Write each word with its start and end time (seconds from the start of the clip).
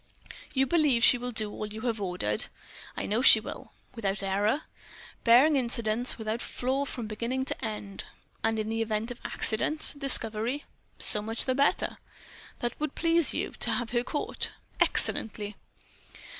"You 0.55 0.65
believe 0.65 1.03
she 1.03 1.19
will 1.19 1.31
do 1.31 1.51
all 1.53 1.67
you 1.71 1.81
have 1.81 2.01
ordered?" 2.01 2.47
"I 2.97 3.05
know 3.05 3.21
she 3.21 3.39
will." 3.39 3.71
"Without 3.95 4.23
error?" 4.23 4.63
"Barring 5.23 5.55
accidents, 5.55 6.17
without 6.17 6.41
flaw 6.41 6.85
from 6.85 7.05
beginning 7.05 7.45
to 7.45 7.63
end." 7.63 8.05
"And 8.43 8.57
in 8.57 8.71
event 8.71 9.11
of 9.11 9.21
accidents—discovery—?" 9.23 10.65
"So 10.97 11.21
much 11.21 11.45
the 11.45 11.53
better." 11.53 11.99
"That 12.61 12.79
would 12.79 12.95
please 12.95 13.35
you, 13.35 13.51
to 13.59 13.69
have 13.69 13.91
her 13.91 14.03
caught?" 14.03 14.49
"Excellently." 14.79 15.55